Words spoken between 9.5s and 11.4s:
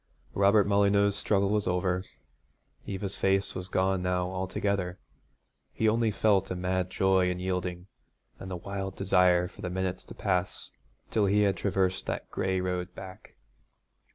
the minutes to pass till